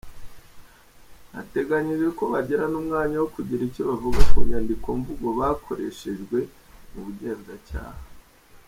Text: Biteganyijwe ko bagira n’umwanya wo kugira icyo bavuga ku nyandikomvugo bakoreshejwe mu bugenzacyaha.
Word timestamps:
Biteganyijwe 1.35 2.09
ko 2.17 2.23
bagira 2.33 2.63
n’umwanya 2.69 3.15
wo 3.21 3.27
kugira 3.35 3.61
icyo 3.69 3.81
bavuga 3.89 4.19
ku 4.31 4.37
nyandikomvugo 4.49 5.27
bakoreshejwe 5.39 6.37
mu 6.91 6.99
bugenzacyaha. 7.05 8.01